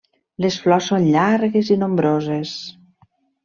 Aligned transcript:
Les 0.45 0.55
flors 0.63 0.87
són 0.93 1.05
llargues 1.17 1.71
i 1.77 1.79
nombroses. 1.85 2.59